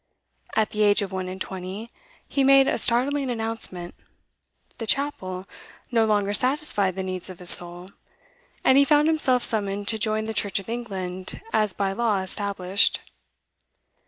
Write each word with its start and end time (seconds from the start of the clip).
At 0.55 0.71
the 0.71 0.81
age 0.81 1.03
of 1.03 1.11
one 1.11 1.29
and 1.29 1.39
twenty 1.39 1.91
he 2.27 2.43
made 2.43 2.67
a 2.67 2.79
startling 2.79 3.29
announcement; 3.29 3.93
'the 4.79 4.87
Chapel' 4.87 5.47
no 5.91 6.07
longer 6.07 6.33
satisfied 6.33 6.95
the 6.95 7.03
needs 7.03 7.29
of 7.29 7.37
his 7.37 7.51
soul, 7.51 7.87
and 8.63 8.79
he 8.79 8.83
found 8.83 9.07
himself 9.07 9.43
summoned 9.43 9.87
to 9.89 9.99
join 9.99 10.25
the 10.25 10.33
Church 10.33 10.57
of 10.57 10.69
England 10.69 11.39
as 11.53 11.73
by 11.73 11.91
law 11.93 12.21
established. 12.23 13.01